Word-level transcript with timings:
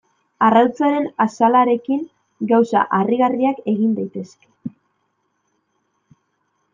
Arrautzaren 0.45 1.03
azalarekin 1.25 1.99
gauza 2.51 2.83
harrigarriak 2.99 3.61
egin 3.73 3.91
daitezke. 3.99 4.73